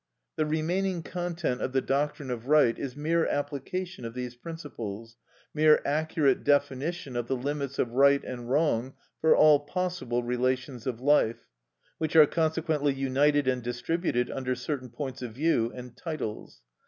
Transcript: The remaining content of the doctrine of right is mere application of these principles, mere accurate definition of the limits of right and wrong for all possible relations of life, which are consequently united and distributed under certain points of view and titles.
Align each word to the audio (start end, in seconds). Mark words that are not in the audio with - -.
The 0.35 0.47
remaining 0.47 1.03
content 1.03 1.61
of 1.61 1.73
the 1.73 1.79
doctrine 1.81 2.31
of 2.31 2.47
right 2.47 2.75
is 2.79 2.95
mere 2.95 3.27
application 3.27 4.03
of 4.03 4.15
these 4.15 4.35
principles, 4.35 5.15
mere 5.53 5.79
accurate 5.85 6.43
definition 6.43 7.15
of 7.15 7.27
the 7.27 7.35
limits 7.35 7.77
of 7.77 7.91
right 7.91 8.23
and 8.23 8.49
wrong 8.49 8.95
for 9.19 9.35
all 9.37 9.59
possible 9.59 10.23
relations 10.23 10.87
of 10.87 11.01
life, 11.01 11.45
which 11.99 12.15
are 12.15 12.25
consequently 12.25 12.95
united 12.95 13.47
and 13.47 13.61
distributed 13.61 14.31
under 14.31 14.55
certain 14.55 14.89
points 14.89 15.21
of 15.21 15.33
view 15.33 15.71
and 15.75 15.95
titles. 15.95 16.63